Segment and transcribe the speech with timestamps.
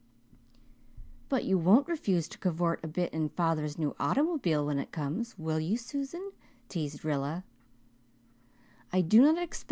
[1.29, 5.37] "But you won't refuse to cavort a bit in father's new automobile when it comes,
[5.37, 6.31] will you, Susan?"
[6.69, 7.43] teased Rilla.